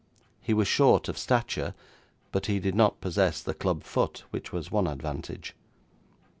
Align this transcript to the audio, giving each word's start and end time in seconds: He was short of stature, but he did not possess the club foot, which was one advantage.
He 0.41 0.55
was 0.55 0.67
short 0.67 1.09
of 1.09 1.15
stature, 1.19 1.75
but 2.31 2.47
he 2.47 2.59
did 2.59 2.73
not 2.73 3.01
possess 3.01 3.39
the 3.39 3.53
club 3.53 3.83
foot, 3.83 4.23
which 4.31 4.51
was 4.51 4.71
one 4.71 4.87
advantage. 4.87 5.55